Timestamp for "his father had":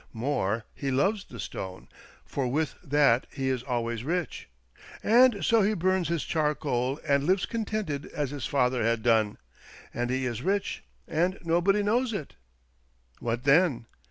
8.31-9.03